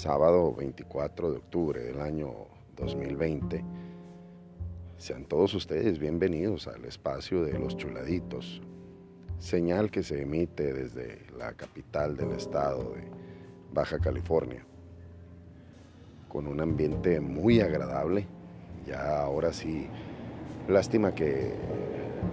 sábado 0.00 0.54
24 0.54 1.30
de 1.30 1.36
octubre 1.36 1.78
del 1.82 2.00
año 2.00 2.32
2020. 2.74 3.62
Sean 4.96 5.26
todos 5.26 5.52
ustedes 5.52 5.98
bienvenidos 5.98 6.68
al 6.68 6.86
espacio 6.86 7.44
de 7.44 7.58
los 7.58 7.76
chuladitos, 7.76 8.62
señal 9.38 9.90
que 9.90 10.02
se 10.02 10.22
emite 10.22 10.72
desde 10.72 11.26
la 11.36 11.52
capital 11.52 12.16
del 12.16 12.32
estado 12.32 12.94
de 12.94 13.02
Baja 13.74 13.98
California, 13.98 14.64
con 16.30 16.46
un 16.46 16.62
ambiente 16.62 17.20
muy 17.20 17.60
agradable. 17.60 18.26
Ya 18.86 19.20
ahora 19.20 19.52
sí, 19.52 19.86
lástima 20.66 21.14
que 21.14 21.52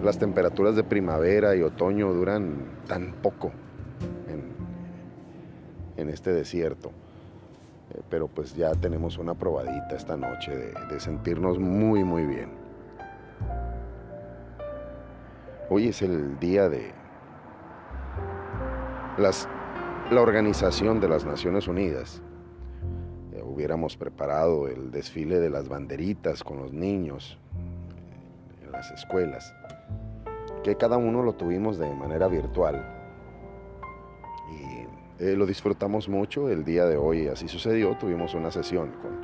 las 0.02 0.18
temperaturas 0.18 0.74
de 0.74 0.84
primavera 0.84 1.54
y 1.54 1.60
otoño 1.60 2.14
duran 2.14 2.80
tan 2.86 3.12
poco 3.20 3.52
en, 4.26 4.54
en 5.98 6.08
este 6.08 6.32
desierto. 6.32 6.92
Eh, 7.90 8.02
pero 8.10 8.28
pues 8.28 8.54
ya 8.54 8.72
tenemos 8.72 9.18
una 9.18 9.34
probadita 9.34 9.96
esta 9.96 10.16
noche 10.16 10.54
de, 10.54 11.00
sentirnos 11.00 11.58
muy 11.58 12.04
muy 12.04 12.26
bien. 12.26 12.50
Hoy 15.70 15.88
es 15.88 16.02
el 16.02 16.38
día 16.38 16.68
de 16.68 16.92
las, 19.18 19.48
la 20.10 20.20
Organización 20.22 21.00
de 21.00 21.08
las 21.08 21.24
Naciones 21.24 21.68
Unidas. 21.68 22.22
Eh, 23.32 23.42
hubiéramos 23.42 23.96
preparado 23.96 24.68
el 24.68 24.90
desfile 24.90 25.38
de 25.40 25.50
las 25.50 25.68
banderitas 25.68 26.42
con 26.42 26.58
los 26.58 26.72
niños 26.72 27.38
eh, 27.54 28.64
en 28.64 28.72
las 28.72 28.90
escuelas, 28.90 29.54
que 30.62 30.76
cada 30.76 30.96
uno 30.96 31.22
lo 31.22 31.34
tuvimos 31.34 31.78
de 31.78 31.94
manera 31.94 32.28
virtual 32.28 32.97
eh, 35.18 35.34
lo 35.36 35.46
disfrutamos 35.46 36.08
mucho 36.08 36.48
el 36.48 36.64
día 36.64 36.86
de 36.86 36.96
hoy, 36.96 37.26
así 37.26 37.48
sucedió, 37.48 37.96
tuvimos 37.96 38.34
una 38.34 38.52
sesión 38.52 38.92
con, 39.02 39.18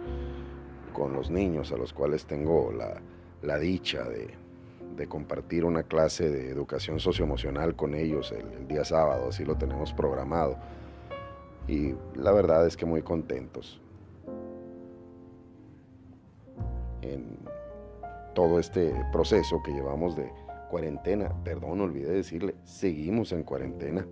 con 0.92 1.12
los 1.12 1.30
niños 1.30 1.70
a 1.72 1.76
los 1.76 1.92
cuales 1.92 2.24
tengo 2.24 2.72
la, 2.72 3.58
dicha 3.58 4.04
de, 4.04 5.06
compartir 5.06 5.64
una 5.66 5.82
clase 5.82 6.30
de 6.30 6.48
educación 6.48 6.98
socioemocional 6.98 7.76
con 7.76 7.94
ellos 7.94 8.32
el, 8.32 8.66
día 8.66 8.84
sábado, 8.84 9.28
así 9.28 9.44
lo 9.44 9.56
tenemos 9.56 9.92
programado. 9.92 10.56
Y 11.68 11.94
la 12.14 12.32
verdad 12.32 12.66
es 12.66 12.76
que 12.76 12.86
muy 12.86 13.02
contentos 13.02 13.80
en 17.02 17.38
todo 18.34 18.58
este 18.58 18.94
proceso 19.12 19.62
que 19.62 19.72
llevamos 19.72 20.16
de 20.16 20.30
cuarentena. 20.70 21.32
Perdón, 21.44 21.80
olvidé 21.82 22.12
decirle, 22.12 22.54
seguimos 22.64 23.32
en 23.32 23.42
cuarentena. 23.42 24.06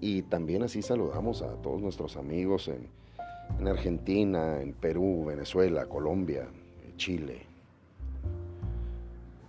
Y 0.00 0.22
también 0.22 0.62
así 0.62 0.80
saludamos 0.80 1.42
a 1.42 1.54
todos 1.56 1.80
nuestros 1.80 2.16
amigos 2.16 2.68
en, 2.68 2.88
Argentina, 3.66 4.60
en 4.62 4.72
Perú, 4.72 5.24
Venezuela, 5.26 5.86
Colombia, 5.86 6.48
Chile, 6.96 7.42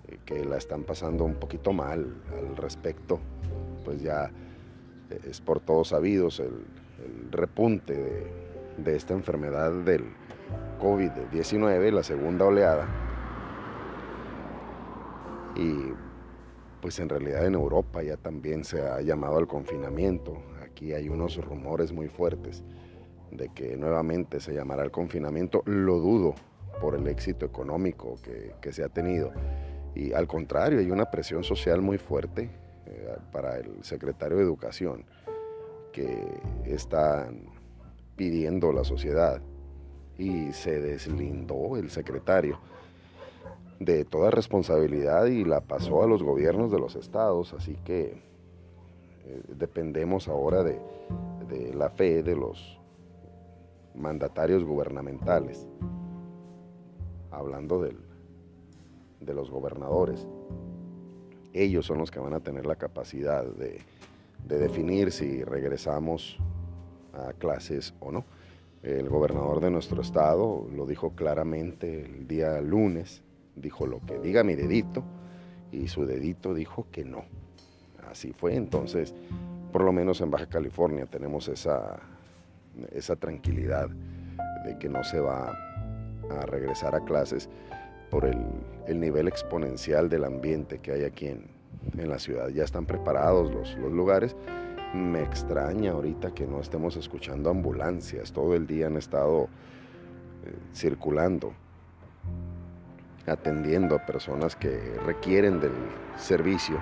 eh, 0.07 0.17
que 0.25 0.43
la 0.43 0.57
están 0.57 0.83
pasando 0.83 1.23
un 1.23 1.35
poquito 1.35 1.71
mal 1.71 2.21
al 2.37 2.57
respecto. 2.57 3.19
Pues 3.85 4.01
ya 4.01 4.31
eh, 5.09 5.19
es 5.29 5.39
por 5.39 5.61
todos 5.61 5.89
sabidos 5.89 6.39
el, 6.39 6.65
repunte 7.31 7.95
de, 7.95 8.27
de 8.77 8.95
esta 8.95 9.13
enfermedad 9.13 9.71
del 9.71 10.03
COVID-19, 10.79 11.91
la 11.91 12.03
segunda 12.03 12.45
oleada. 12.45 12.87
Y 15.55 15.93
pues 16.81 16.99
en 16.99 17.09
realidad 17.09 17.45
en 17.45 17.53
Europa 17.53 18.01
ya 18.01 18.17
también 18.17 18.63
se 18.63 18.81
ha 18.81 19.01
llamado 19.01 19.37
al 19.37 19.47
confinamiento. 19.47 20.41
Aquí 20.63 20.93
hay 20.93 21.09
unos 21.09 21.37
rumores 21.37 21.91
muy 21.91 22.07
fuertes 22.07 22.63
de 23.29 23.49
que 23.49 23.77
nuevamente 23.77 24.39
se 24.39 24.53
llamará 24.53 24.83
al 24.83 24.91
confinamiento. 24.91 25.61
Lo 25.65 25.99
dudo 25.99 26.33
por 26.81 26.95
el 26.95 27.07
éxito 27.07 27.45
económico 27.45 28.17
que, 28.23 28.73
se 28.73 28.83
ha 28.83 28.89
tenido. 28.89 29.31
Y 29.93 30.13
al 30.13 30.27
contrario, 30.27 30.79
hay 30.79 30.89
una 30.89 31.11
presión 31.11 31.43
social 31.43 31.81
muy 31.81 31.97
fuerte 31.97 32.49
eh, 32.87 33.15
para 33.31 33.57
el 33.57 33.83
secretario 33.83 34.37
de 34.37 34.43
Educación 34.43 35.05
que 35.91 36.25
está 36.65 37.29
pidiendo 38.15 38.71
la 38.71 38.83
sociedad 38.83 39.41
y 40.17 40.53
se 40.53 40.79
deslindó 40.79 41.77
el 41.77 41.89
secretario 41.89 42.59
de 43.85 44.05
toda 44.05 44.29
responsabilidad 44.29 45.25
y 45.25 45.43
la 45.43 45.61
pasó 45.61 46.03
a 46.03 46.07
los 46.07 46.21
gobiernos 46.21 46.71
de 46.71 46.77
los 46.77 46.95
estados, 46.95 47.51
así 47.53 47.75
que 47.83 48.21
eh, 49.25 49.41
dependemos 49.57 50.27
ahora 50.27 50.63
de, 50.63 50.79
la 51.73 51.89
fe 51.89 52.21
de 52.21 52.35
los 52.35 52.79
mandatarios 53.95 54.63
gubernamentales, 54.63 55.67
hablando 57.31 57.81
de 57.81 59.33
los 59.33 59.49
gobernadores. 59.49 60.27
Ellos 61.51 61.87
son 61.87 61.97
los 61.97 62.11
que 62.11 62.19
van 62.19 62.33
a 62.33 62.39
tener 62.39 62.67
la 62.67 62.75
capacidad 62.75 63.43
de 63.43 63.81
definir 64.47 65.11
si 65.11 65.43
regresamos 65.43 66.37
a 67.13 67.33
clases 67.33 67.95
o 67.99 68.11
no. 68.11 68.23
El 68.83 69.09
gobernador 69.09 69.59
de 69.59 69.71
nuestro 69.71 70.01
estado 70.01 70.67
lo 70.73 70.85
dijo 70.85 71.11
claramente 71.15 72.05
el 72.05 72.27
día 72.27 72.61
lunes 72.61 73.23
dijo 73.55 73.85
lo 73.85 73.99
que 74.05 74.19
diga 74.19 74.43
mi 74.43 74.55
dedito 74.55 75.03
y 75.71 75.87
su 75.87 76.05
dedito 76.05 76.53
dijo 76.53 76.87
que 76.91 77.05
no. 77.05 77.25
Así 78.09 78.33
fue, 78.33 78.55
entonces, 78.55 79.13
por 79.71 79.83
lo 79.83 79.93
menos 79.93 80.21
en 80.21 80.31
Baja 80.31 80.47
California 80.47 81.05
tenemos 81.05 81.47
esa, 81.47 81.99
esa 82.91 83.15
tranquilidad 83.15 83.89
de 84.65 84.77
que 84.77 84.89
no 84.89 85.03
se 85.03 85.19
va 85.19 85.57
a 86.29 86.45
regresar 86.45 86.95
a 86.95 87.03
clases 87.03 87.49
por 88.09 88.25
el, 88.25 88.37
nivel 88.99 89.27
exponencial 89.29 90.09
del 90.09 90.25
ambiente 90.25 90.79
que 90.79 90.91
hay 90.91 91.03
aquí 91.03 91.27
en, 91.27 91.49
la 91.95 92.19
ciudad. 92.19 92.49
Ya 92.49 92.63
están 92.63 92.85
preparados 92.85 93.51
los, 93.51 93.75
los 93.77 93.91
lugares. 93.91 94.35
Me 94.93 95.23
extraña 95.23 95.91
ahorita 95.93 96.33
que 96.33 96.45
no 96.45 96.59
estemos 96.59 96.95
escuchando 96.97 97.49
ambulancias. 97.49 98.33
Todo 98.33 98.53
el 98.53 98.67
día 98.67 98.87
han 98.87 98.97
estado 98.97 99.47
eh, 100.45 100.53
circulando 100.73 101.53
atendiendo 103.27 103.95
a 103.95 104.05
personas 104.05 104.55
que 104.55 104.79
requieren 105.05 105.59
del 105.59 105.73
servicio, 106.17 106.79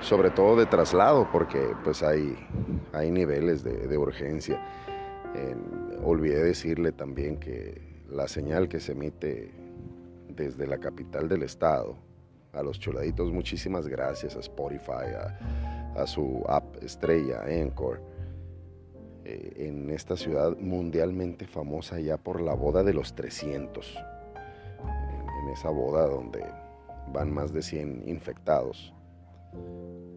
sobre 0.00 0.30
todo 0.30 0.56
de 0.56 0.66
traslado, 0.66 1.28
porque 1.32 1.74
pues 1.82 2.02
hay, 2.02 2.36
hay 2.92 3.10
niveles 3.10 3.64
de, 3.64 3.98
urgencia. 3.98 4.60
olvidé 6.04 6.44
decirle 6.44 6.92
también 6.92 7.38
que 7.38 8.02
la 8.08 8.28
señal 8.28 8.68
que 8.68 8.80
se 8.80 8.92
emite 8.92 9.52
desde 10.28 10.66
la 10.66 10.78
capital 10.78 11.28
del 11.28 11.42
estado, 11.42 11.96
a 12.52 12.62
los 12.62 12.78
chuladitos, 12.78 13.30
muchísimas 13.30 13.86
gracias 13.88 14.36
a 14.36 14.40
Spotify, 14.40 15.12
a, 15.96 16.06
su 16.06 16.44
app 16.48 16.82
estrella, 16.82 17.42
Anchor, 17.42 18.00
eh, 19.24 19.66
en 19.68 19.90
esta 19.90 20.16
ciudad 20.16 20.56
mundialmente 20.56 21.46
famosa 21.46 21.98
ya 21.98 22.16
por 22.16 22.40
la 22.40 22.54
boda 22.54 22.84
de 22.84 22.94
los 22.94 23.14
300 23.14 23.98
esa 25.52 25.70
boda 25.70 26.06
donde 26.06 26.44
van 27.12 27.32
más 27.32 27.52
de 27.52 27.62
100 27.62 28.04
infectados, 28.06 28.92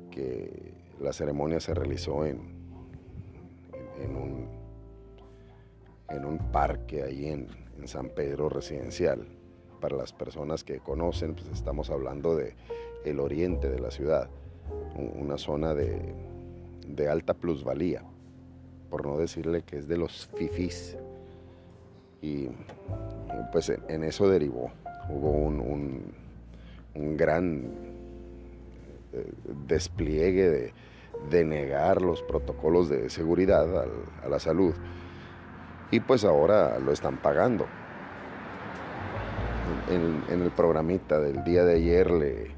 que 0.10 0.74
la 1.00 1.14
ceremonia 1.14 1.60
se 1.60 1.74
realizó 1.74 2.26
en, 2.26 2.40
en, 4.02 4.16
un, 4.16 4.48
en 6.10 6.26
un 6.26 6.38
parque 6.52 7.04
ahí 7.04 7.28
en, 7.28 7.48
San 7.86 8.10
Pedro 8.10 8.48
Residencial. 8.48 9.26
Para 9.80 9.98
las 9.98 10.14
personas 10.14 10.64
que 10.64 10.78
conocen, 10.78 11.34
pues 11.34 11.48
estamos 11.48 11.90
hablando 11.90 12.36
de 12.36 12.54
el 13.06 13.20
oriente 13.20 13.72
de 13.72 13.80
la 13.80 13.90
ciudad, 13.90 14.30
una 15.20 15.40
zona 15.40 15.74
de, 15.74 16.14
de 16.88 17.10
alta 17.10 17.34
plusvalía, 17.34 18.04
por 18.92 19.04
no 19.04 19.18
decirle 19.18 19.64
que 19.64 19.80
es 19.80 19.88
de 19.88 19.98
los 19.98 20.28
fifís. 20.36 20.96
Y 22.22 22.50
pues 23.52 23.70
en 23.70 24.04
eso 24.04 24.30
derivó 24.30 24.70
hubo 25.12 25.30
un, 25.32 26.14
gran 26.94 27.72
eh, 29.14 29.32
despliegue 29.68 30.74
de, 31.30 31.44
negar 31.46 32.02
los 32.02 32.24
protocolos 32.24 32.90
de 32.90 33.10
seguridad 33.10 33.86
a 34.24 34.30
la 34.30 34.40
salud 34.40 34.74
y 35.92 36.00
pues 36.00 36.24
ahora 36.24 36.80
lo 36.80 36.92
están 36.92 37.18
pagando. 37.18 37.68
En, 39.90 40.42
el 40.42 40.50
programita 40.52 41.20
del 41.20 41.44
día 41.44 41.66
de 41.66 41.76
ayer 41.76 42.10
le, 42.10 42.52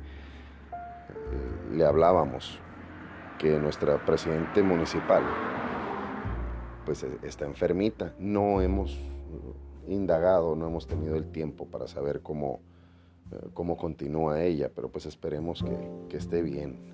le 1.74 1.86
hablábamos 1.86 2.60
que 3.40 3.58
nuestra 3.60 3.98
presidente 4.06 4.62
municipal 4.62 5.24
pues 6.86 7.06
está 7.24 7.46
enfermita. 7.46 8.14
No 8.20 8.62
hemos 8.62 8.98
indagado, 9.88 10.56
no 10.56 10.68
hemos 10.68 10.88
tenido 10.88 11.16
el 11.16 11.32
tiempo 11.32 11.66
para 11.68 11.88
saber 11.88 12.22
cómo, 12.22 12.62
eh, 13.32 13.50
cómo 13.54 13.78
continúa 13.78 14.42
ella, 14.42 14.70
pero 14.74 14.90
pues 14.90 15.06
esperemos 15.06 15.64
que, 15.64 16.18
esté 16.18 16.44
bien 16.44 16.94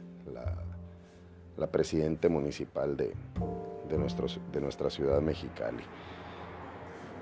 la 1.58 1.68
presidente 1.68 2.30
municipal 2.30 2.96
de, 2.96 3.14
de 3.90 4.62
nuestra 4.62 4.90
ciudad 4.90 5.22
Mexicali. 5.22 5.84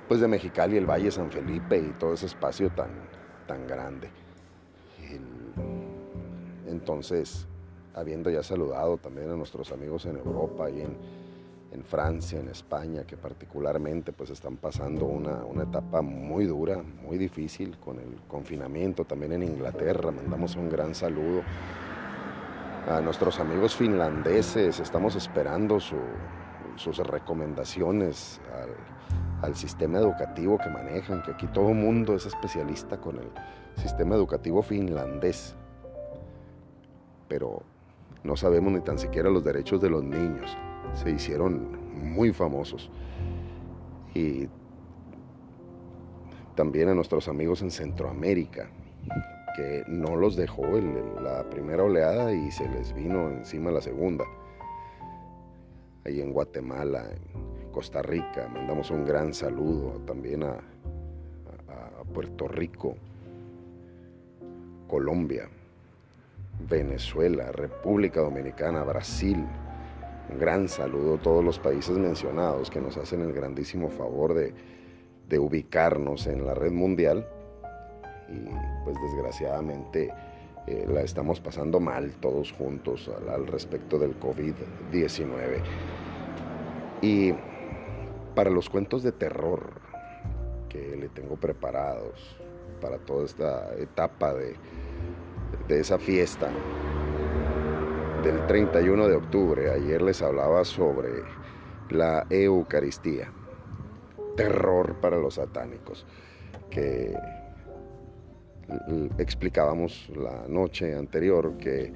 Pues 0.08 0.20
de 0.20 0.28
Mexicali, 0.28 0.78
el 0.78 0.86
Valle 0.86 1.12
San 1.12 1.32
Felipe 1.32 1.78
y 1.78 1.94
todo 2.00 2.14
ese 2.14 2.28
espacio 2.28 2.70
tan, 2.70 2.90
tan 3.48 3.66
grande. 3.68 4.10
entonces, 6.68 7.48
habiendo 7.94 8.30
ya 8.30 8.44
saludado 8.44 8.98
también 8.98 9.32
a 9.32 9.36
nuestros 9.36 9.72
amigos 9.72 10.06
en 10.06 10.18
Europa 10.18 10.70
y 10.70 10.82
en, 10.82 10.98
en 11.72 11.84
Francia, 11.84 12.40
en 12.40 12.48
España, 12.50 13.04
que 13.04 13.18
particularmente 13.18 14.14
pues 14.14 14.30
están 14.30 14.58
pasando 14.58 15.06
una, 15.06 15.44
una, 15.44 15.64
etapa 15.64 16.02
muy 16.02 16.46
dura, 16.46 16.82
muy 17.04 17.18
difícil 17.18 17.78
con 17.78 18.00
el 18.00 18.22
confinamiento, 18.28 19.06
también 19.06 19.34
en 19.34 19.44
Inglaterra, 19.44 20.12
mandamos 20.12 20.56
un 20.56 20.70
gran 20.70 20.96
saludo 20.96 21.42
a 22.90 23.02
nuestros 23.02 23.40
amigos 23.40 23.76
finlandeses, 23.76 24.80
estamos 24.80 25.16
esperando 25.16 25.80
sus 25.80 26.98
recomendaciones 27.00 28.40
al, 28.54 29.50
al, 29.50 29.56
sistema 29.56 29.98
educativo 29.98 30.58
que 30.58 30.70
manejan, 30.70 31.22
que 31.22 31.32
aquí 31.32 31.48
todo 31.48 31.74
mundo 31.74 32.16
es 32.16 32.26
especialista 32.26 32.98
con 32.98 33.18
el 33.18 33.30
sistema 33.76 34.16
educativo 34.16 34.62
finlandés, 34.62 35.54
pero 37.28 37.62
no 38.24 38.38
sabemos 38.38 38.72
ni 38.72 38.80
tan 38.80 38.98
siquiera 38.98 39.30
los 39.30 39.44
derechos 39.44 39.82
de 39.82 39.90
los 39.90 40.04
niños, 40.04 40.58
se 40.98 41.12
hicieron 41.12 41.78
muy 42.16 42.34
famosos. 42.34 42.90
Y 44.14 44.48
también 46.56 46.90
a 46.90 46.96
nuestros 46.96 47.28
amigos 47.28 47.62
en 47.62 47.72
Centroamérica, 47.72 48.68
que 49.56 49.84
no 49.88 50.16
los 50.16 50.36
dejó 50.36 50.66
la 51.22 51.48
primera 51.50 51.84
oleada 51.84 52.34
y 52.34 52.52
se 52.52 52.68
les 52.70 52.94
vino 52.94 53.30
encima 53.30 53.72
la 53.72 53.82
segunda. 53.82 54.26
Ahí 56.06 56.20
en 56.20 56.34
Guatemala, 56.34 57.06
Costa 57.72 58.02
Rica, 58.02 58.48
mandamos 58.52 58.90
un 58.92 59.06
gran 59.06 59.34
saludo 59.34 60.00
también 60.06 60.44
a 60.44 60.60
Puerto 62.14 62.48
Rico, 62.48 62.96
Colombia, 64.88 65.50
Venezuela, 66.68 67.52
República 67.52 68.22
Dominicana, 68.22 68.84
Brasil. 68.84 69.46
Un 70.30 70.40
gran 70.40 70.68
saludo 70.68 71.16
a 71.16 71.18
todos 71.20 71.44
los 71.44 71.58
países 71.58 71.98
mencionados 71.98 72.70
que 72.70 72.82
nos 72.82 72.98
hacen 72.98 73.22
el 73.22 73.32
grandísimo 73.32 73.90
favor 73.90 74.34
de, 74.34 75.40
ubicarnos 75.40 76.28
en 76.28 76.46
la 76.46 76.54
red 76.54 76.72
mundial 76.72 77.28
y 78.30 78.50
pues 78.84 78.98
desgraciadamente 79.02 80.14
eh, 80.66 80.86
la 80.90 81.02
estamos 81.02 81.40
pasando 81.40 81.80
mal 81.80 82.12
todos 82.20 82.52
juntos 82.52 83.10
al, 83.30 83.48
respecto 83.48 83.98
del 83.98 84.20
COVID-19. 84.20 85.62
Y 87.02 87.34
para 88.36 88.50
los 88.50 88.70
cuentos 88.70 89.04
de 89.04 89.14
terror 89.14 89.82
que 90.68 90.98
le 90.98 91.08
tengo 91.10 91.38
preparados 91.38 92.38
para 92.82 92.98
toda 92.98 93.26
esta 93.26 93.74
etapa 93.76 94.34
de, 94.34 94.56
de 95.68 95.80
esa 95.80 95.98
fiesta 95.98 96.50
del 98.24 98.46
31 98.48 99.08
de 99.08 99.16
octubre, 99.16 99.72
ayer 99.72 100.02
les 100.02 100.22
hablaba 100.22 100.64
sobre 100.66 101.24
la 101.90 102.26
Eucaristía, 102.30 103.32
terror 104.36 104.96
para 105.02 105.18
los 105.18 105.36
satánicos, 105.36 106.06
que 106.70 107.14
explicábamos 109.18 110.12
la 110.16 110.48
noche 110.48 110.96
anterior 110.96 111.58
que, 111.58 111.92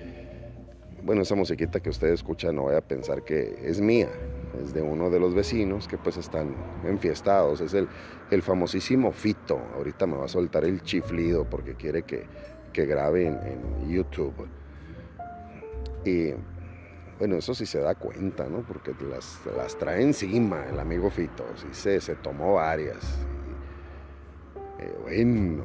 bueno, 1.03 1.21
esa 1.21 1.35
musiquita 1.35 1.79
que 1.79 1.89
usted 1.89 2.09
escucha 2.09 2.51
no 2.51 2.65
vaya 2.65 2.79
a 2.79 2.88
pensar 2.88 3.23
que 3.23 3.57
es 3.63 3.81
mía, 3.81 4.09
es 4.62 4.73
de 4.73 4.81
uno 4.81 5.09
de 5.09 5.19
los 5.19 5.33
vecinos 5.33 5.88
que 5.88 5.97
pues 5.97 6.18
están 6.18 6.56
enfiestados, 6.85 7.62
es 7.62 7.73
el, 7.73 7.88
el 8.29 8.41
famosísimo 8.41 9.12
Fito, 9.12 9.59
ahorita 9.75 10.07
me 10.07 10.18
va 10.18 10.25
a 10.25 10.29
soltar 10.29 10.65
el 10.65 10.81
chiflido 10.81 11.45
porque 11.50 11.75
quiere 11.75 12.03
que, 12.03 12.25
que 12.71 12.85
grabe 12.85 13.27
en, 13.27 13.89
YouTube. 13.89 14.47
Y 16.06 16.33
bueno, 17.19 17.36
eso 17.36 17.53
sí 17.53 17.65
se 17.65 17.80
da 17.80 17.95
cuenta, 17.95 18.48
¿no? 18.48 18.62
Porque 18.62 18.94
las, 19.07 19.39
las 19.56 19.77
trae 19.77 20.01
encima 20.01 20.65
el 20.68 20.80
amigo 20.80 21.09
Fito, 21.12 21.45
sí 21.56 21.68
se, 21.71 22.01
se 22.01 22.15
tomó 22.15 22.56
varias. 22.56 23.19
Eh, 24.80 24.95
bueno, 25.03 25.63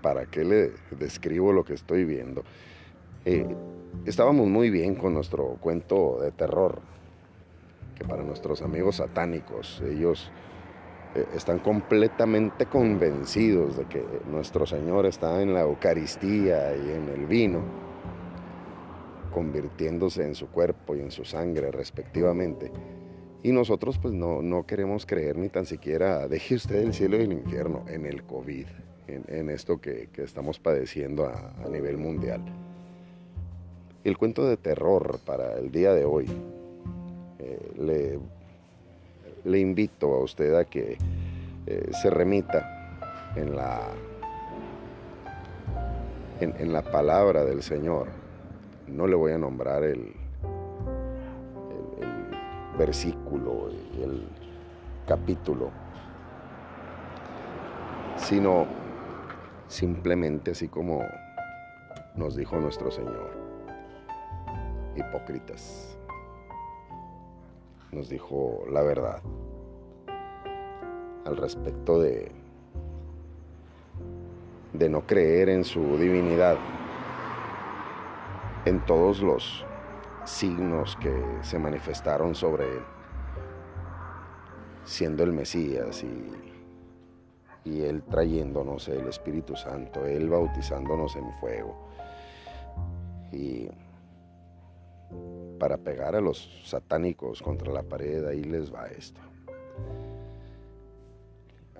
¿para 0.00 0.24
qué 0.26 0.44
le 0.44 0.72
describo 0.98 1.52
lo 1.52 1.64
que 1.64 1.74
estoy 1.74 2.04
viendo? 2.04 2.44
Eh, 3.26 3.46
estábamos 4.06 4.48
muy 4.48 4.70
bien 4.70 4.94
con 4.94 5.12
nuestro 5.12 5.58
cuento 5.60 6.18
de 6.22 6.32
terror, 6.32 6.80
que 7.94 8.04
para 8.04 8.22
nuestros 8.22 8.62
amigos 8.62 8.96
satánicos, 8.96 9.82
ellos 9.86 10.30
eh, 11.14 11.26
están 11.34 11.58
completamente 11.58 12.64
convencidos 12.64 13.76
de 13.76 13.84
que 13.84 14.02
nuestro 14.30 14.64
Señor 14.64 15.04
está 15.04 15.42
en 15.42 15.52
la 15.52 15.60
Eucaristía 15.60 16.74
y 16.74 16.90
en 16.90 17.08
el 17.10 17.26
vino, 17.26 17.87
convirtiéndose 19.28 20.24
en 20.24 20.34
su 20.34 20.48
cuerpo 20.48 20.96
y 20.96 21.00
en 21.00 21.10
su 21.10 21.24
sangre 21.24 21.70
respectivamente. 21.70 22.70
Y 23.42 23.52
nosotros 23.52 23.98
pues 23.98 24.14
no, 24.14 24.42
no 24.42 24.66
queremos 24.66 25.06
creer 25.06 25.36
ni 25.36 25.48
tan 25.48 25.66
siquiera, 25.66 26.26
deje 26.28 26.56
usted 26.56 26.76
el 26.76 26.92
cielo 26.92 27.18
y 27.18 27.22
el 27.22 27.32
infierno, 27.32 27.84
en 27.88 28.04
el 28.04 28.24
COVID 28.24 28.66
en, 29.08 29.50
esto 29.50 29.80
que, 29.80 30.08
estamos 30.16 30.58
padeciendo 30.58 31.26
a, 31.26 31.68
nivel 31.68 31.96
mundial. 31.96 32.40
El 34.04 34.16
cuento 34.16 34.46
de 34.46 34.56
terror 34.56 35.20
para 35.24 35.54
el 35.58 35.70
día 35.70 35.92
de 35.92 36.04
hoy, 36.04 36.26
eh, 37.38 37.72
le, 37.78 38.18
le, 39.44 39.58
invito 39.58 40.14
a 40.14 40.22
usted 40.22 40.54
a 40.54 40.64
que 40.64 40.98
eh, 41.66 41.90
se 42.00 42.10
remita 42.10 43.32
en 43.36 43.56
la, 43.56 43.88
en, 46.40 46.72
la 46.72 46.82
palabra 46.82 47.44
del 47.44 47.62
Señor. 47.62 48.08
No 48.88 49.06
le 49.06 49.14
voy 49.14 49.32
a 49.32 49.38
nombrar 49.38 49.84
el, 49.84 50.12
el, 51.70 52.04
el 52.04 52.78
versículo, 52.78 53.68
el 54.02 54.26
capítulo, 55.06 55.70
sino 58.16 58.66
simplemente 59.68 60.52
así 60.52 60.68
como 60.68 61.02
nos 62.14 62.36
dijo 62.36 62.56
nuestro 62.56 62.90
Señor. 62.90 63.36
Hipócritas. 64.96 65.96
Nos 67.92 68.08
dijo 68.08 68.64
la 68.70 68.82
verdad 68.82 69.22
al 71.24 71.36
respecto 71.36 72.00
de 72.00 72.32
de 74.72 74.88
no 74.88 75.06
creer 75.06 75.48
en 75.48 75.64
su 75.64 75.96
divinidad, 75.98 76.56
en 78.64 78.84
todos 78.86 79.20
los 79.20 79.64
signos 80.24 80.96
que 80.96 81.12
se 81.42 81.58
manifestaron 81.58 82.34
sobre 82.34 82.64
él, 82.64 82.82
siendo 84.84 85.24
el 85.24 85.32
Mesías 85.32 86.04
y 87.64 87.82
Él 87.82 88.02
trayéndonos 88.02 88.88
el 88.88 89.06
Espíritu 89.08 89.56
Santo, 89.56 90.06
Él 90.06 90.28
bautizándonos 90.28 91.16
en 91.16 91.32
fuego. 91.34 91.76
Y 93.32 93.68
para 95.58 95.76
pegar 95.76 96.16
a 96.16 96.20
los 96.20 96.62
satánicos 96.64 97.42
contra 97.42 97.72
la 97.72 97.82
pared, 97.82 98.24
ahí 98.26 98.42
les 98.42 98.72
va 98.72 98.86
esto. 98.86 99.20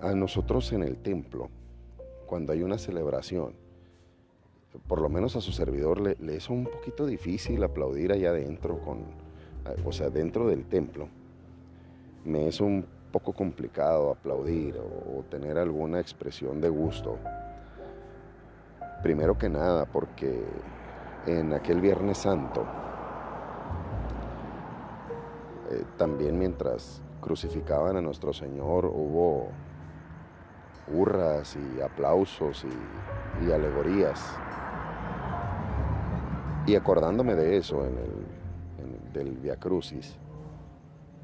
A 0.01 0.13
nosotros 0.13 0.71
en 0.73 0.83
el 0.83 0.97
templo, 0.97 1.49
cuando 2.25 2.53
hay 2.53 2.63
una 2.63 2.77
celebración, 2.77 3.53
por 4.87 5.01
lo 5.01 5.09
menos 5.09 5.35
a 5.35 5.41
su 5.41 5.51
servidor 5.51 5.99
le, 5.99 6.17
es 6.35 6.49
un 6.49 6.65
poquito 6.65 7.05
difícil 7.05 7.63
aplaudir 7.63 8.11
allá 8.11 8.29
adentro, 8.29 8.79
con, 8.79 9.03
o 9.85 9.91
sea, 9.91 10.09
dentro 10.09 10.47
del 10.47 10.65
templo. 10.65 11.07
Me 12.25 12.47
es 12.47 12.61
un 12.61 12.85
poco 13.11 13.33
complicado 13.33 14.11
aplaudir 14.11 14.77
o, 14.77 15.23
tener 15.29 15.57
alguna 15.57 15.99
expresión 15.99 16.61
de 16.61 16.69
gusto. 16.69 17.17
Primero 19.01 19.37
que 19.37 19.49
nada 19.49 19.85
porque 19.85 20.43
en 21.25 21.53
aquel 21.53 21.81
Viernes 21.81 22.19
Santo, 22.19 22.65
eh, 25.71 25.83
también 25.97 26.37
mientras 26.37 27.01
crucificaban 27.21 27.97
a 27.97 28.01
nuestro 28.01 28.33
Señor 28.33 28.85
hubo 28.85 29.49
hurras 30.91 31.55
y 31.55 31.81
aplausos 31.81 32.65
y, 32.65 33.51
alegorías. 33.51 34.19
Y 36.69 36.75
acordándome 36.75 37.33
de 37.33 37.57
eso 37.57 37.83
en 37.83 37.97
el, 37.97 39.11
del 39.11 39.37
Via 39.37 39.55
Crucis, 39.55 40.15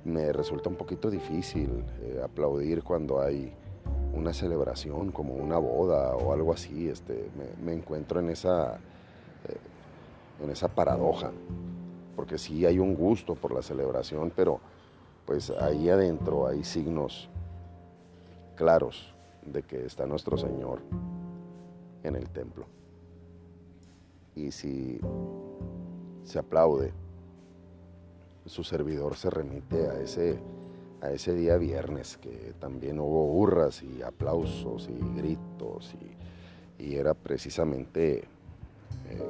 me 0.03 0.33
resulta 0.33 0.71
un 0.71 0.75
poquito 0.75 1.07
difícil 1.07 1.85
eh, 2.01 2.19
aplaudir 2.23 2.81
cuando 2.81 3.21
hay 3.21 3.53
una 4.15 4.33
celebración 4.33 5.11
como 5.11 5.35
una 5.35 5.59
boda 5.59 6.15
o 6.15 6.33
algo 6.33 6.51
así. 6.51 6.89
Este, 6.89 7.29
me, 7.63 7.73
encuentro 7.73 8.19
en 8.19 8.31
esa, 8.31 8.77
eh, 9.47 10.43
en 10.43 10.49
esa 10.49 10.67
paradoja. 10.67 11.29
porque 12.15 12.39
sí 12.39 12.65
hay 12.65 12.79
un 12.79 12.95
gusto 12.95 13.35
por 13.35 13.53
la 13.53 13.61
celebración, 13.61 14.33
pero 14.35 14.59
pues 15.27 15.51
ahí 15.51 15.89
adentro 15.89 16.47
hay 16.47 16.63
signos 16.63 17.29
claros 18.55 19.13
de 19.45 19.61
que 19.61 19.85
está 19.85 20.07
nuestro 20.07 20.39
Señor 20.39 20.79
en 22.01 22.15
el 22.15 22.31
templo. 22.31 22.65
Y 24.35 24.51
si 24.51 24.99
se 26.23 26.39
aplaude, 26.39 26.91
su 28.45 28.63
servidor 28.63 29.15
se 29.15 29.29
remite 29.29 29.87
a 29.87 29.99
ese, 29.99 30.39
a 31.01 31.09
ese 31.09 31.33
día 31.33 31.57
viernes, 31.57 32.17
que 32.17 32.53
también 32.59 32.99
hubo 32.99 33.31
hurras 33.33 33.81
y 33.81 34.01
aplausos 34.01 34.89
y 34.89 34.99
gritos, 35.15 35.95
y, 35.95 36.15
era 36.77 37.13
precisamente 37.13 38.27
eh, 39.09 39.23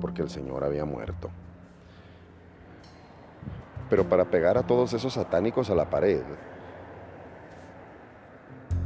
porque 0.00 0.22
el 0.22 0.28
Señor 0.28 0.64
había 0.64 0.84
muerto. 0.84 1.30
Pero 3.88 4.08
para 4.08 4.28
pegar 4.28 4.58
a 4.58 4.66
todos 4.66 4.92
esos 4.92 5.14
satánicos 5.14 5.70
a 5.70 5.74
la 5.74 5.88
pared, 5.88 6.22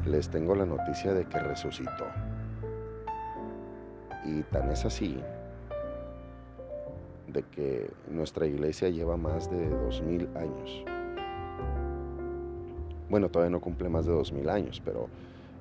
les 0.06 0.28
tengo 0.28 0.54
la 0.54 0.66
noticia 0.66 1.12
de 1.12 1.24
que 1.24 1.38
resucitó. 1.38 2.06
Y 4.24 4.42
tan 4.44 4.70
es 4.70 4.84
así 4.84 5.20
de 7.34 7.42
que 7.42 7.90
nuestra 8.08 8.46
iglesia 8.46 8.88
lleva 8.88 9.18
más 9.18 9.50
de 9.50 9.68
dos 9.68 10.00
mil 10.00 10.28
años. 10.36 10.84
Bueno, 13.10 13.28
todavía 13.28 13.50
no 13.50 13.60
cumple 13.60 13.90
más 13.90 14.06
de 14.06 14.12
dos 14.12 14.32
mil 14.32 14.48
años, 14.48 14.80
pero 14.82 15.08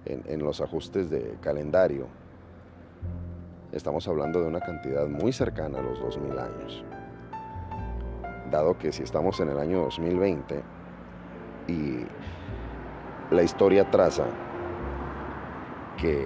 en, 0.05 0.39
los 0.39 0.61
ajustes 0.61 1.09
de 1.09 1.35
calendario 1.41 2.07
estamos 3.71 4.07
hablando 4.07 4.39
de 4.39 4.47
una 4.47 4.61
cantidad 4.61 5.07
muy 5.07 5.33
cercana 5.33 5.79
a 5.79 5.81
los 5.81 5.99
dos 5.99 6.17
mil 6.19 6.37
años 6.37 6.83
dado 8.53 8.77
que 8.77 8.91
si 8.91 9.01
estamos 9.01 9.39
en 9.39 9.49
el 9.49 9.57
año 9.57 9.81
2020 9.81 10.61
y 11.67 12.05
la 13.33 13.41
historia 13.41 13.89
traza 13.89 14.25
que 15.97 16.23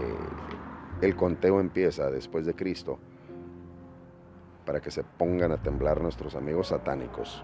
el 1.01 1.15
conteo 1.15 1.61
empieza 1.61 2.11
después 2.11 2.45
de 2.45 2.53
Cristo 2.53 2.99
para 4.67 4.81
que 4.81 4.91
se 4.91 5.01
pongan 5.01 5.53
a 5.53 5.63
temblar 5.63 6.01
nuestros 6.01 6.35
amigos 6.35 6.67
satánicos. 6.67 7.41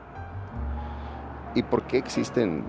¿Y 1.56 1.64
por 1.64 1.88
qué 1.88 1.98
existen 1.98 2.66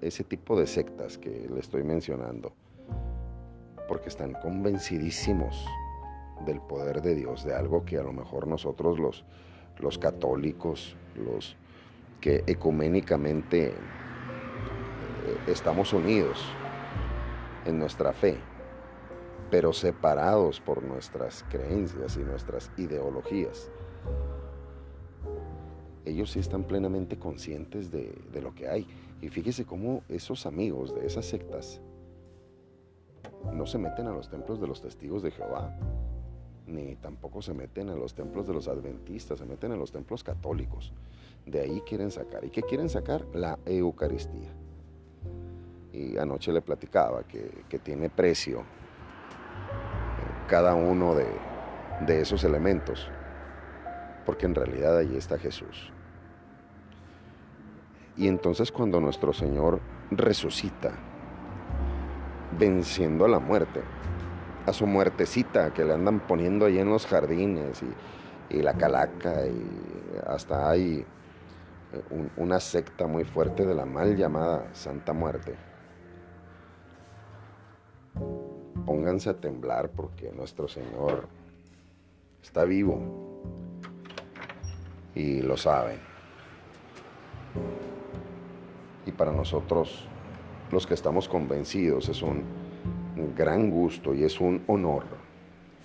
ese 0.00 0.24
tipo 0.24 0.58
de 0.58 0.66
sectas 0.66 1.16
que 1.16 1.48
le 1.48 1.60
estoy 1.60 1.84
mencionando? 1.84 2.52
Porque 3.86 4.08
están 4.08 4.32
convencidísimos 4.32 5.64
del 6.44 6.60
poder 6.60 7.02
de 7.02 7.14
Dios, 7.14 7.44
de 7.44 7.54
algo 7.54 7.84
que 7.84 7.98
a 7.98 8.02
lo 8.02 8.12
mejor 8.12 8.48
nosotros 8.48 8.98
los, 8.98 9.24
los 9.78 9.98
católicos, 9.98 10.96
los 11.14 11.56
que 12.20 12.42
ecuménicamente 12.48 13.68
eh, 13.68 13.74
estamos 15.46 15.92
unidos 15.92 16.44
en 17.64 17.78
nuestra 17.78 18.12
fe, 18.12 18.38
pero 19.50 19.72
separados 19.72 20.60
por 20.60 20.82
nuestras 20.82 21.44
creencias 21.48 22.16
y 22.16 22.20
nuestras 22.20 22.70
ideologías. 22.76 23.70
Ellos 26.04 26.30
sí 26.30 26.38
están 26.38 26.64
plenamente 26.64 27.18
conscientes 27.18 27.90
de, 27.90 28.14
lo 28.40 28.54
que 28.54 28.68
hay. 28.68 28.86
Y 29.20 29.28
fíjese 29.28 29.66
cómo 29.66 30.02
esos 30.08 30.46
amigos 30.46 30.94
de 30.94 31.06
esas 31.06 31.26
sectas 31.26 31.80
no 33.52 33.66
se 33.66 33.78
meten 33.78 34.06
a 34.06 34.12
los 34.12 34.30
templos 34.30 34.60
de 34.60 34.66
los 34.66 34.80
testigos 34.80 35.22
de 35.22 35.30
Jehová 35.30 35.76
ni 36.70 36.96
tampoco 36.96 37.42
se 37.42 37.52
meten 37.52 37.88
en 37.88 37.98
los 37.98 38.14
templos 38.14 38.46
de 38.46 38.54
los 38.54 38.68
adventistas, 38.68 39.38
se 39.38 39.44
meten 39.46 39.72
en 39.72 39.78
los 39.78 39.92
templos 39.92 40.22
católicos. 40.24 40.92
De 41.46 41.60
ahí 41.60 41.82
quieren 41.86 42.10
sacar. 42.10 42.44
¿Y 42.44 42.50
qué 42.50 42.62
quieren 42.62 42.88
sacar? 42.88 43.24
La 43.34 43.58
Eucaristía. 43.66 44.50
Y 45.92 46.16
anoche 46.16 46.52
le 46.52 46.62
platicaba 46.62 47.24
que, 47.24 47.78
tiene 47.82 48.08
precio 48.08 48.62
cada 50.50 50.74
uno 50.74 51.14
de, 51.14 51.28
de 52.00 52.20
esos 52.20 52.42
elementos, 52.42 53.08
porque 54.26 54.46
en 54.46 54.56
realidad 54.56 54.98
allí 54.98 55.16
está 55.16 55.38
Jesús. 55.38 55.92
Y 58.16 58.26
entonces 58.26 58.72
cuando 58.72 59.00
nuestro 59.00 59.32
Señor 59.32 59.80
resucita, 60.10 60.90
venciendo 62.58 63.26
a 63.26 63.28
la 63.28 63.38
muerte, 63.38 63.80
a 64.66 64.72
su 64.72 64.88
muertecita 64.88 65.72
que 65.72 65.84
le 65.84 65.94
andan 65.94 66.18
poniendo 66.18 66.66
ahí 66.66 66.78
en 66.78 66.90
los 66.90 67.06
jardines 67.06 67.80
y, 68.50 68.62
la 68.62 68.74
calaca 68.74 69.46
y 69.46 69.64
hasta 70.26 70.68
hay 70.68 71.06
eh, 71.92 72.28
una 72.36 72.58
secta 72.58 73.06
muy 73.06 73.22
fuerte 73.22 73.64
de 73.64 73.76
la 73.76 73.86
mal 73.86 74.16
llamada 74.16 74.66
Santa 74.72 75.12
Muerte. 75.12 75.69
Pónganse 78.90 79.30
a 79.30 79.34
temblar 79.34 79.90
porque 79.90 80.32
nuestro 80.32 80.66
Señor 80.66 81.28
está 82.42 82.64
vivo 82.64 82.98
y 85.14 85.42
lo 85.42 85.56
saben. 85.56 86.00
Y 89.06 89.12
para 89.12 89.30
nosotros, 89.30 90.08
los 90.72 90.88
que 90.88 90.94
estamos 90.94 91.28
convencidos, 91.28 92.08
es 92.08 92.20
un 92.20 92.42
gran 93.36 93.70
gusto 93.70 94.12
y 94.12 94.24
es 94.24 94.40
un 94.40 94.64
honor 94.66 95.04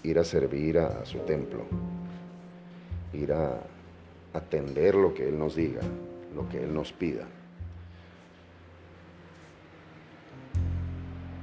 ir 0.02 0.18
a 0.18 0.24
servir 0.24 0.80
a, 0.80 1.06
su 1.06 1.20
templo, 1.20 1.60
ir 3.14 3.34
a 3.34 3.62
atender 4.34 4.96
lo 4.96 5.14
que 5.14 5.30
Él 5.30 5.38
nos 5.38 5.56
diga, 5.56 5.82
lo 6.36 6.50
que 6.50 6.64
Él 6.64 6.74
nos 6.74 6.92
pida. 6.92 7.28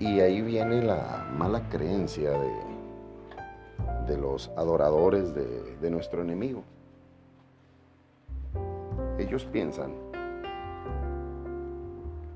Y 0.02 0.18
ahí 0.18 0.42
viene 0.42 0.82
la 0.82 1.28
mala 1.38 1.68
creencia 1.68 2.32
de, 4.08 4.16
los 4.18 4.48
adoradores 4.56 5.32
de, 5.32 5.76
de 5.76 5.90
nuestro 5.90 6.22
enemigo. 6.22 6.64
Ellos 9.16 9.44
piensan 9.44 9.92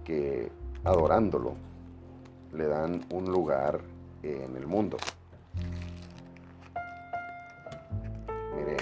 que 0.05 0.49
adorándolo 0.85 1.55
le 2.53 2.69
dan 2.69 3.05
un 3.11 3.25
lugar 3.25 3.81
en 4.23 4.57
el 4.57 4.69
mundo. 4.69 4.97
Mire, 8.57 8.77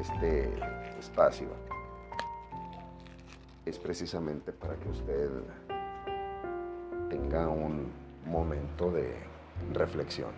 este 0.00 0.50
espacio 0.98 1.48
es 3.66 3.78
precisamente 3.78 4.52
para 4.52 4.74
que 4.76 4.88
usted 4.88 5.30
tenga 7.12 7.46
un 7.46 7.92
momento 8.24 8.90
de 8.90 9.14
reflexión. 9.74 10.30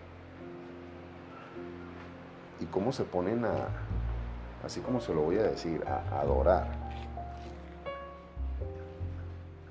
Y 2.59 2.65
cómo 2.65 2.91
se 2.91 3.05
ponen 3.05 3.45
a, 3.45 3.69
así 4.61 4.81
como 4.81 4.99
se 4.99 5.13
lo 5.13 5.21
voy 5.21 5.37
a 5.37 5.43
decir, 5.43 5.81
a 5.87 6.19
adorar 6.19 6.67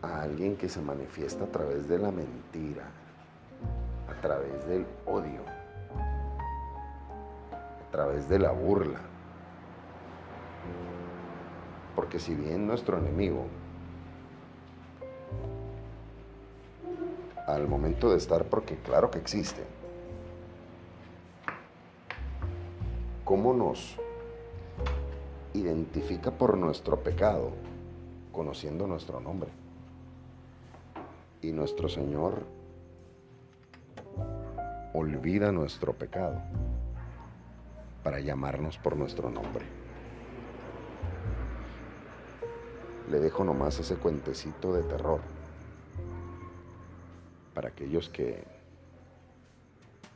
alguien 0.03 0.57
que 0.57 0.71
se 0.71 0.81
manifiesta 0.81 1.45
a 1.45 1.49
través 1.49 1.89
de 1.89 1.99
la 1.99 2.11
mentira, 2.11 2.85
a 4.11 4.21
través 4.23 4.67
del 4.67 4.87
odio, 5.05 5.43
a 7.53 7.91
través 7.91 8.31
de 8.31 8.39
la 8.39 8.53
burla. 8.53 9.01
Porque 11.95 12.19
si 12.19 12.35
bien 12.35 12.67
nuestro 12.67 12.97
enemigo, 12.97 13.47
al 17.55 17.69
momento 17.69 18.11
de 18.11 18.19
estar, 18.19 18.45
porque 18.45 18.77
claro 18.77 19.11
que 19.11 19.19
existe, 19.19 19.63
¿cómo 23.25 23.55
nos 23.55 23.97
identifica 25.55 26.31
por 26.31 26.57
nuestro 26.57 27.03
pecado, 27.03 27.53
conociendo 28.33 28.87
nuestro 28.87 29.21
nombre? 29.21 29.51
y 31.45 31.53
nuestro 31.53 31.91
Señor 31.91 32.43
olvida 34.95 35.53
nuestro 35.53 35.93
pecado 35.93 36.41
para 38.03 38.21
llamarnos 38.21 38.79
por 38.79 38.97
nuestro 38.97 39.31
nombre. 39.31 39.67
Le 43.11 43.21
dejo 43.21 43.45
nomás 43.45 43.79
ese 43.79 43.97
cuentecito 43.97 44.73
de 44.73 44.85
terror 44.85 45.21
para 47.55 47.69
aquellos 47.69 48.09
que 48.11 48.43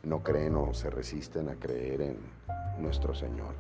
no 0.02 0.22
creen 0.22 0.56
o 0.56 0.74
se 0.74 0.90
resisten 0.90 1.48
a 1.48 1.54
creer 1.54 2.02
en 2.02 2.18
nuestro 2.78 3.14
Señor, 3.14 3.54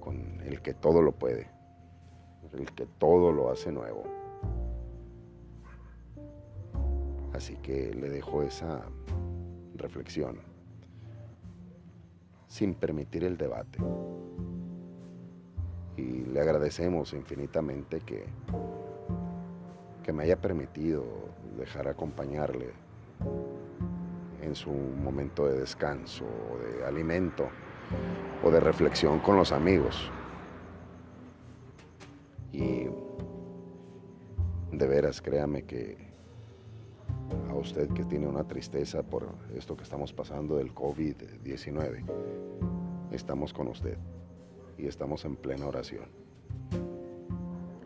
con 0.00 0.40
el 0.42 0.60
que 0.62 0.74
todo 0.74 1.02
lo 1.02 1.12
puede, 1.12 1.48
el 2.52 2.70
que 2.72 2.86
todo 2.98 3.32
lo 3.32 3.50
hace 3.50 3.70
nuevo. 3.72 4.04
Así 7.32 7.56
que 7.56 7.94
le 7.94 8.08
dejo 8.08 8.42
esa 8.42 8.82
reflexión 9.74 10.40
sin 12.48 12.74
permitir 12.74 13.24
el 13.24 13.36
debate. 13.36 13.78
Y 15.98 16.24
le 16.24 16.40
agradecemos 16.40 17.12
infinitamente 17.12 18.00
que, 18.00 18.24
que 20.02 20.12
me 20.12 20.22
haya 20.24 20.40
permitido 20.40 21.04
dejar 21.56 21.88
acompañarle 21.88 22.72
en 24.42 24.54
su 24.54 24.70
momento 24.70 25.46
de 25.46 25.58
descanso, 25.58 26.24
de 26.60 26.84
alimento 26.84 27.48
o 28.44 28.50
de 28.50 28.60
reflexión 28.60 29.18
con 29.20 29.36
los 29.36 29.52
amigos. 29.52 30.10
Y 32.52 32.86
de 34.72 34.86
veras, 34.86 35.20
créame 35.20 35.64
que 35.64 36.06
a 37.50 37.54
usted 37.54 37.88
que 37.90 38.04
tiene 38.04 38.26
una 38.26 38.44
tristeza 38.44 39.02
por 39.02 39.28
esto 39.54 39.76
que 39.76 39.82
estamos 39.82 40.12
pasando 40.12 40.56
del 40.56 40.74
COVID-19, 40.74 42.04
estamos 43.10 43.52
con 43.52 43.68
usted 43.68 43.98
y 44.78 44.86
estamos 44.86 45.24
en 45.24 45.36
plena 45.36 45.66
oración. 45.66 46.04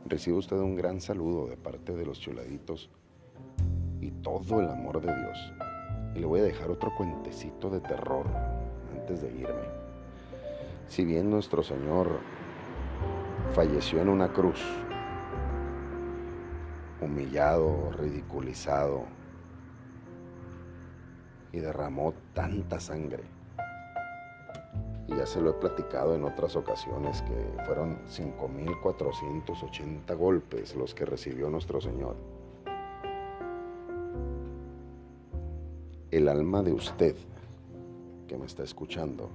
Recibe 0.06 0.36
usted 0.36 0.56
un 0.56 0.74
gran 0.74 1.00
saludo 1.00 1.46
de 1.46 1.56
parte 1.56 1.94
de 1.94 2.04
los 2.04 2.18
chuladitos 2.18 2.90
todo 4.22 4.60
el 4.60 4.68
amor 4.68 5.00
de 5.00 5.14
Dios. 5.14 5.52
Y 6.14 6.20
le 6.20 6.26
voy 6.26 6.40
a 6.40 6.44
dejar 6.44 6.70
otro 6.70 6.94
cuentecito 6.96 7.70
de 7.70 7.80
terror 7.80 8.26
antes 8.92 9.22
de 9.22 9.30
irme. 9.30 9.80
Si 10.86 11.04
bien 11.04 11.30
nuestro 11.30 11.62
Señor 11.62 12.18
falleció 13.52 14.00
en 14.00 14.08
una 14.08 14.32
cruz, 14.32 14.60
humillado, 17.00 17.92
ridiculizado, 17.92 19.04
y 21.52 21.58
derramó 21.58 22.14
tanta 22.32 22.80
sangre. 22.80 23.24
Y 25.08 25.16
ya 25.16 25.26
se 25.26 25.40
lo 25.40 25.50
he 25.50 25.54
platicado 25.54 26.14
en 26.14 26.22
otras 26.24 26.54
ocasiones 26.54 27.22
que 27.22 27.64
fueron 27.64 27.98
5.480 28.06 30.16
golpes 30.16 30.76
los 30.76 30.94
que 30.94 31.04
recibió 31.04 31.50
nuestro 31.50 31.80
Señor. 31.80 32.14
El 36.10 36.26
alma 36.26 36.60
de 36.60 36.72
usted 36.72 37.14
que 38.26 38.36
me 38.36 38.46
está 38.46 38.64
escuchando 38.64 39.30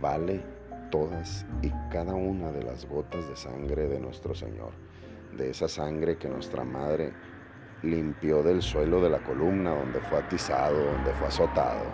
vale 0.00 0.42
todas 0.90 1.46
y 1.62 1.70
cada 1.88 2.12
una 2.12 2.50
de 2.50 2.64
las 2.64 2.84
gotas 2.88 3.28
de 3.28 3.36
sangre 3.36 3.86
de 3.86 4.00
nuestro 4.00 4.34
Señor, 4.34 4.72
de 5.36 5.50
esa 5.50 5.68
sangre 5.68 6.18
que 6.18 6.28
nuestra 6.28 6.64
madre 6.64 7.12
limpió 7.84 8.42
del 8.42 8.60
suelo 8.60 9.00
de 9.00 9.10
la 9.10 9.22
columna 9.22 9.70
donde 9.70 10.00
fue 10.00 10.18
atizado, 10.18 10.84
donde 10.84 11.12
fue 11.12 11.28
azotado. 11.28 11.84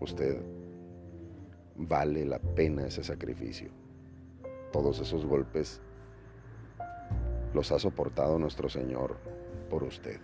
Usted 0.00 0.40
vale 1.76 2.24
la 2.24 2.38
pena 2.38 2.86
ese 2.86 3.04
sacrificio. 3.04 3.68
Todos 4.72 5.00
esos 5.00 5.26
golpes 5.26 5.82
los 7.58 7.72
ha 7.72 7.78
soportado 7.80 8.38
nuestro 8.38 8.68
Señor 8.68 9.16
por 9.68 9.82
usted. 9.82 10.20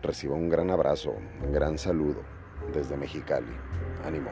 Reciba 0.00 0.36
un 0.36 0.48
gran 0.48 0.70
abrazo, 0.70 1.16
un 1.44 1.52
gran 1.52 1.76
saludo 1.78 2.22
desde 2.72 2.96
Mexicali. 2.96 3.50
Ánimo. 4.04 4.30